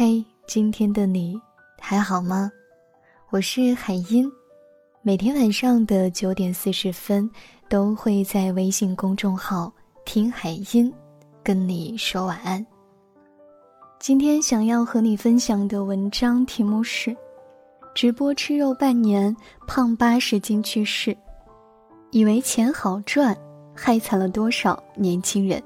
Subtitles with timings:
[0.00, 1.36] 嘿，今天的你
[1.80, 2.48] 还好吗？
[3.30, 4.30] 我是海音，
[5.02, 7.28] 每天晚上的九点四十分
[7.68, 9.72] 都会在微信公众号
[10.06, 10.94] “听海音”
[11.42, 12.64] 跟你说晚安。
[13.98, 17.16] 今天想要和你分享的文章题目是：
[17.92, 19.36] 直播吃肉半年，
[19.66, 21.18] 胖八十斤去世，
[22.12, 23.36] 以为钱好赚，
[23.74, 25.60] 害惨了多少年轻人。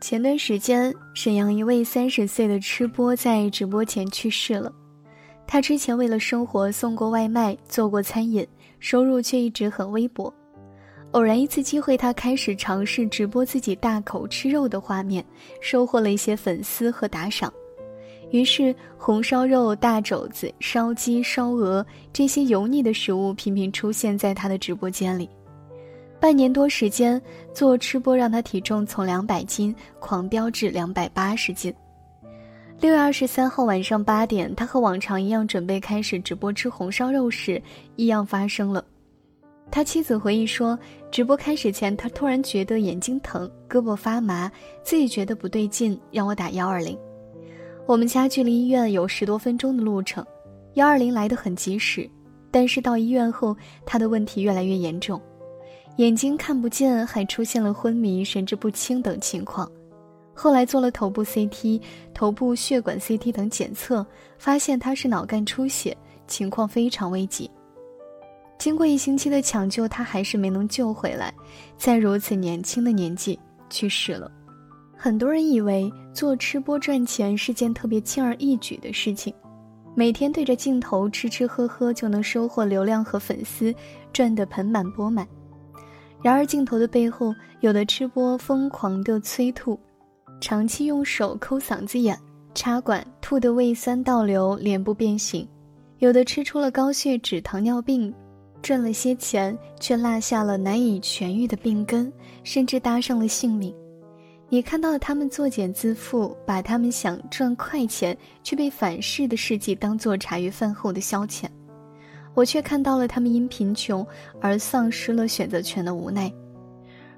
[0.00, 4.72] 前段时间，沈阳一位三十岁的吃播在直播前去世了。
[5.44, 8.46] 他之前为了生活送过外卖，做过餐饮，
[8.78, 10.32] 收入却一直很微薄。
[11.12, 15.24] 偶然一次机会，他开始尝试直播自己大口吃肉的画面，
[15.60, 17.52] 收获了一些粉丝和打赏。
[18.30, 25.28] 于是，红烧肉、大肘子、烧鸡、烧鹅这些油腻的食物频频出现在他的直播间里。
[26.20, 27.20] 半年多时间
[27.54, 31.72] 做吃播，让他体重从两百斤狂飙至两百八十斤。
[32.80, 37.60] 六月二十三号晚上八点，他和往常一样准备开始直播吃红烧肉时，
[37.96, 38.84] 异样发生了。
[39.70, 40.78] 他妻子回忆说，
[41.10, 44.50] 直播开始前，他突然觉得眼睛疼、胳膊发麻，
[44.82, 46.98] 自己觉得不对劲，让我打幺二零。
[47.86, 50.24] 我们家距离医院有十多分钟的路程，
[50.74, 52.08] 幺二零来得很及时，
[52.50, 55.20] 但是到医院后，他的问题越来越严重。
[55.98, 59.68] 眼睛看不见，还出现了昏迷、神志不清等情况。
[60.32, 61.80] 后来做了头部 CT、
[62.14, 64.06] 头部血管 CT 等检测，
[64.38, 65.96] 发现他是脑干出血，
[66.28, 67.50] 情况非常危急。
[68.58, 71.34] 经过一星期的抢救，他还是没能救回来，
[71.76, 73.36] 在如此年轻的年纪
[73.68, 74.30] 去世了。
[74.96, 79.34] 很多人以为做吃播赚钱是件特别轻而易举的事情，
[79.96, 83.74] 每天对着镜头吃吃喝喝就能收获流量和粉丝，
[84.12, 85.26] 赚得盆满钵满。
[86.20, 89.78] 然而，镜头的背后，有的吃播疯狂的催吐，
[90.40, 92.18] 长期用手抠嗓子眼、
[92.54, 95.46] 插管，吐得胃酸倒流、脸部变形；
[95.98, 98.12] 有的吃出了高血脂、糖尿病，
[98.60, 102.12] 赚了些钱，却落下了难以痊愈的病根，
[102.42, 103.72] 甚至搭上了性命。
[104.48, 111.44] 你看到了他们作茧自缚，把他们想赚快钱却被反噬的事迹当做茶余饭后的消遣。
[112.38, 114.06] 我却看到了他们因贫穷
[114.40, 116.32] 而丧失了选择权的无奈。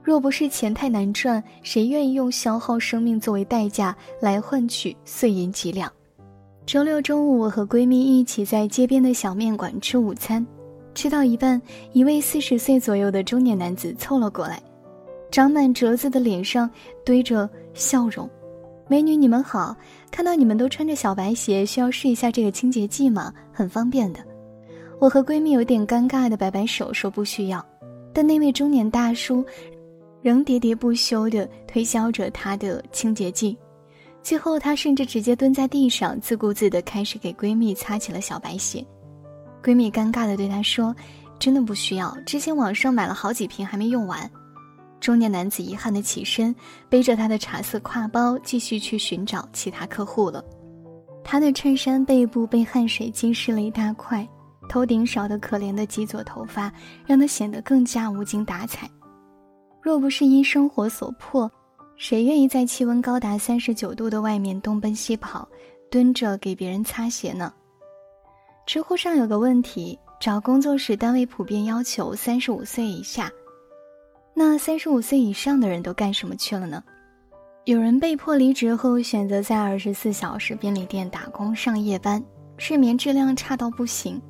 [0.03, 5.92] 若不是钱太难赚，谁愿意用消耗生命作为代价来换取碎银几两？
[6.64, 10.44] 周六中午，我和闺蜜一起在街边的小面馆吃午餐，
[10.94, 11.60] 吃到一半，
[11.92, 14.58] 一位四十岁左右的中年男子凑了过来，
[15.31, 16.70] 长满褶子的脸上
[17.04, 18.26] 堆着笑容
[18.88, 19.76] ：“美女，你们好，
[20.10, 23.31] 看到你们都穿着小白鞋，需要试一下这个清洁剂吗？
[23.52, 24.20] 很方便的。”
[25.00, 27.65] 我和闺蜜有点尴尬的摆摆手，说不需要，
[28.12, 29.43] 但那位中年大叔
[30.21, 33.56] 仍喋喋不休地推销着他的清洁剂，
[34.22, 38.84] 最后他甚至直接蹲在地上，自顾自地开始给闺蜜擦起了小白鞋。
[39.65, 40.94] 闺蜜尴尬地对他说
[41.41, 44.31] ：“真的不需要，之前网上买了好几瓶还没用完。”
[45.00, 46.55] 中年男子遗憾地起身，
[46.91, 50.44] 背着他的茶色挎包，继续去寻找其他客户了。
[51.25, 54.28] 他的衬衫背部被汗水浸湿了一大块。
[54.70, 56.72] 头顶少得可怜的几撮头发，
[57.04, 58.88] 让他显得更加无精打采。
[59.82, 61.50] 若不是因生活所迫，
[61.97, 65.48] 谁愿意在气温高达三十九度的外面东奔西跑，
[65.91, 67.53] 蹲着给别人擦鞋呢？
[68.64, 73.28] 知乎上有个问题：找工作时，单位普遍要求三十五岁以下，
[74.34, 76.81] 那三十五岁以上的人都干什么去了呢？
[77.64, 82.22] 有人被迫离职后，选择在二十四小时便利店打工上夜班，
[82.56, 84.22] 睡眠质量差到不行。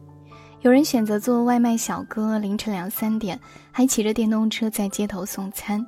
[0.62, 3.38] 有人选择做外卖小哥，凌晨两三点
[3.72, 5.84] 还骑着电动车在街头送餐，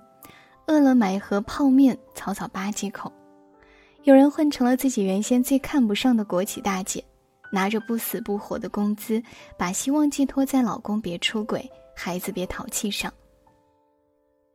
[0.66, 3.12] 饿了买一盒泡面草草扒几口。
[4.04, 7.04] 有人混成了自己原先最看不上的国企大姐，
[7.52, 9.22] 拿着不死不活的工资，
[9.58, 13.12] 把希望寄托在老公别出轨、孩子别淘气上。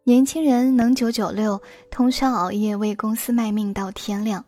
[0.03, 1.61] 年轻人能九九六，
[1.91, 4.43] 通宵熬夜为公司卖命到天亮，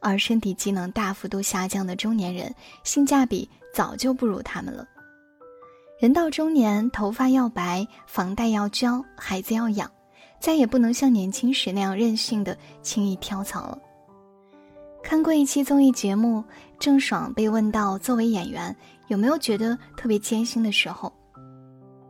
[0.00, 2.52] 而身体机能大幅度下降的中年人，
[2.82, 4.84] 性价比早就不如他们了。
[6.02, 9.88] 人到中年，头发要白，房贷要交，孩子要养，
[10.40, 13.78] 再也不能像年轻时那样任性的轻易跳槽了。
[15.00, 16.42] 看过一期综艺节目，
[16.76, 18.74] 郑爽被问到作为演员
[19.06, 21.12] 有没有觉得特别艰辛的时候，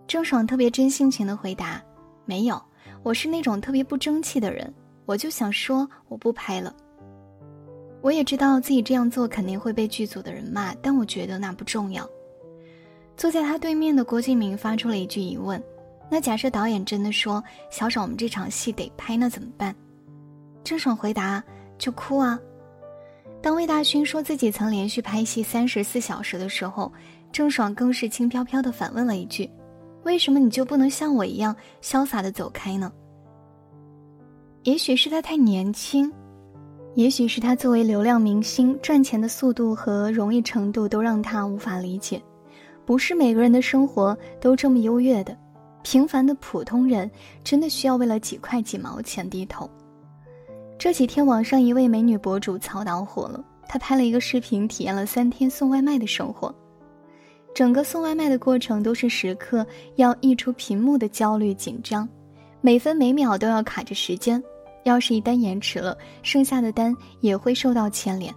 [0.07, 1.79] 郑爽特别真性情的回答
[2.25, 2.59] ：“没有，
[3.03, 4.73] 我是那种特别不争气的人，
[5.05, 6.75] 我就想说我不拍了。
[8.01, 12.09] 我也知道自己这样做肯定会被剧组的人骂，但我觉得那不重要。”
[13.17, 15.63] 坐在他对面的郭敬明发出了一句疑问
[16.11, 19.75] ：“那假设导演真的说小爽，我们这场戏得拍，那怎么办？”
[20.65, 21.43] 郑爽回答
[21.79, 22.39] ：“就哭啊。”
[23.43, 26.93] 当魏大勋说自己曾连续拍戏三十四小时的时候，
[27.33, 29.51] 郑爽更是轻飘飘的反问了一句
[30.05, 32.93] ：“为什么你就不能像我一样潇洒的走开呢？”
[34.63, 36.13] 也许是他太年轻，
[36.95, 42.23] 也许是他作为流量明星赚钱的速度和容易程度都让他无法理解。
[42.85, 45.37] 不是每个人的生活都这么优越的，
[45.83, 47.11] 平凡的普通人
[47.45, 49.71] 真的需要为了几块几毛钱低头。
[50.79, 53.43] 这几天，网上一位美女博主曹导火了。
[53.69, 56.53] 她拍了一个视频，体验了三天送外卖的生活。
[57.55, 59.65] 整个送外卖的过程都是时刻
[59.97, 62.09] 要溢出屏幕的焦虑紧张，
[62.61, 64.43] 每分每秒都要卡着时间。
[64.85, 68.35] 要是一单延迟了，剩下的单也会受到牵连。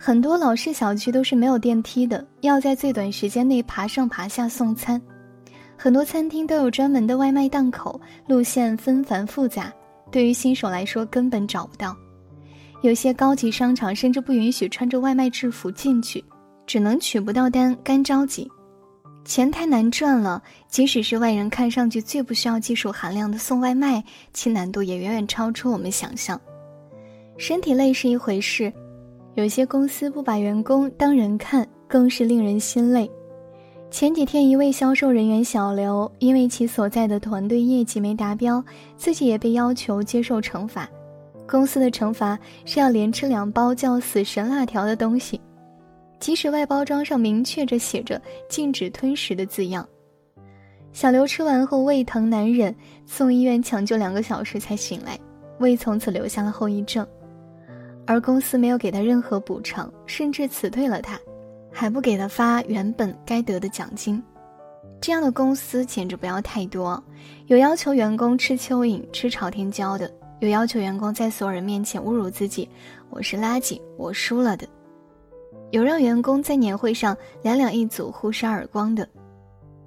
[0.00, 5.00] 很多老式小区都是没有电梯的，要在最短时间内爬上爬下送餐。
[5.76, 9.72] 很多餐厅都有专门的外卖档口，路线纷繁复杂。
[10.10, 11.96] 对于新手来说，根本找不到。
[12.80, 16.24] 有些高级商场甚至不允许穿着外卖制服进去，
[16.64, 18.48] 只能取不到单，干着急。
[19.24, 24.02] 钱太难赚了，即使是外人看上去最不需要技术含量的送外卖，
[24.32, 26.40] 其难度也远远超出我们想象。
[27.36, 28.72] 身体累是一回事，
[29.38, 33.08] 有些公司不把员工当人看，更是令人心累。
[33.88, 38.60] 前几天，一位销售人员小刘，因为其所在的团队业绩没达标，
[38.96, 40.90] 自己也被要求接受惩罚。
[41.46, 45.40] 公司的惩罚是要连吃两包叫“死神辣条”的东西，
[46.18, 48.20] 即使外包装上明确着写着
[48.50, 49.88] “禁止吞食”的字样。
[50.92, 52.74] 小刘吃完后胃疼难忍，
[53.06, 55.16] 送医院抢救两个小时才醒来，
[55.60, 57.06] 胃从此留下了后遗症。
[58.08, 61.20] 而公司没有给他任何补偿，甚至辞退了他。
[61.70, 64.20] 还不给他发原本该得的奖金，
[64.98, 67.00] 这样的公司简直不要太多。
[67.48, 70.10] 有要求员工吃蚯蚓、吃朝天椒的，
[70.40, 72.66] 有要求员工在所有人面前侮辱自己
[73.10, 74.66] ：“我是垃圾，我输了”的；
[75.70, 79.06] 有让员工在年会上两两一组互扇耳光的。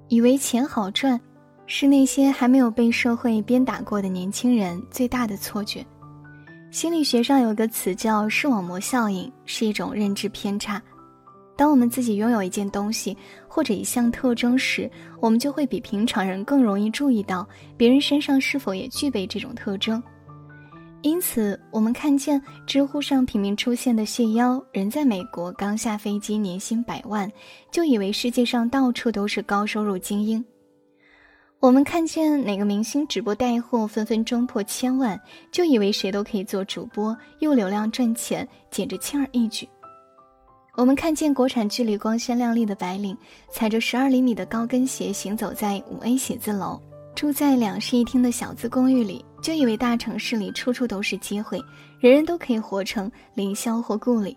[0.06, 1.20] 以为钱好赚，
[1.66, 5.84] 是那些还没有被社会鞭打过的年轻人最大的错觉。
[6.72, 10.82] 心理学上有个词叫“视网膜效应”，是一种认知偏差。
[11.54, 13.14] 当我们自己拥有一件东西
[13.46, 14.90] 或者一项特征时，
[15.20, 17.46] 我们就会比平常人更容易注意到
[17.76, 20.02] 别人身上是否也具备这种特征。
[21.02, 27.30] 因此，我们看见知乎上频频出现的谢邀，人在美国刚下飞机，年薪百万，
[27.70, 30.42] 就以为世界上到处都是高收入精英；
[31.62, 35.18] 我们看见哪个明星直播带货，分分钟破千万，
[35.52, 39.68] 就以为谁都可以做主播，用流量赚钱，简直轻而易举。
[40.74, 43.16] 我们看见国产剧里光鲜亮丽的白领，
[43.48, 46.82] 踩着十二厘米的高跟鞋行走在五 A 写字楼，
[47.14, 51.62] 住在两室一厅的小资公寓里，就以为大城市里处处都是机会，
[52.00, 54.36] 人人都可以活成凌霄或顾里。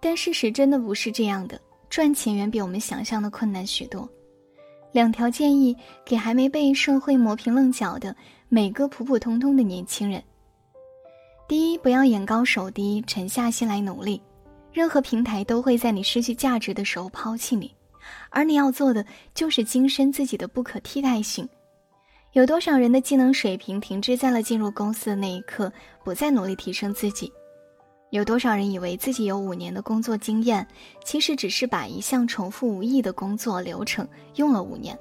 [0.00, 1.60] 但事实真的不是这样的，
[1.90, 4.08] 赚钱远比我们想象的困难许多。
[4.96, 5.76] 两条建议
[6.06, 8.16] 给还没被社会磨平棱角的
[8.48, 10.24] 每个普普通通的年轻人：
[11.46, 14.18] 第一，不要眼高手低，沉下心来努力。
[14.72, 17.70] 任何平台都会在你失去价值的时候抛弃你，
[18.30, 19.04] 而你要做的
[19.34, 21.46] 就是精深自己的不可替代性。
[22.32, 25.70] 有多少人的技能水平停滞在了进入公司的那一刻，
[26.04, 27.30] 不再努力提升自己？
[28.16, 30.66] 有多少人以为自己有五年的工作经验，
[31.04, 34.98] 其实只是把一项重复无益的工作流程用了五年？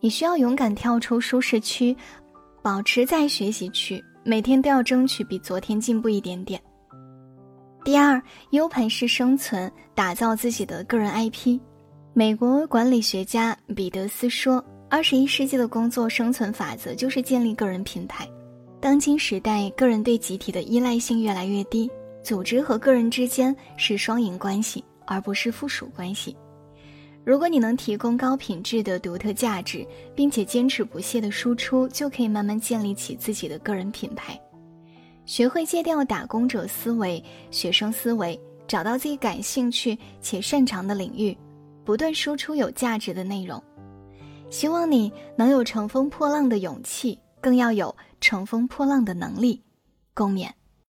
[0.00, 1.94] 你需要勇敢跳出舒适区，
[2.62, 6.60] 保持在学习区，每天都要争取比昨天进步一点点。
[7.84, 11.60] 第二，U 盘式生存，打造自己的个人 IP。
[12.14, 18.26] 美国管理学家彼得斯说：“二十一世纪的工作生存法则就是建立个人品牌。
[18.80, 21.90] 当今时代，个人对集体的依赖性越来越低，
[22.24, 26.34] 组织和个人之间是双赢关系，而不是附属关系。
[27.22, 34.40] 如果你能提供高品质的独特价值，并且坚持不懈的输出，就可以慢慢建立起自己的个人品牌。”
[35.26, 41.36] 学会戒掉打工者思维、学生思维，找到自己感兴趣且擅长的领域，
[41.84, 43.62] 不断输出有价值的内容。
[44.50, 49.62] 希望你能有乘风破浪的勇气，更要有乘风破浪的能力。
[50.12, 50.50] 共勉。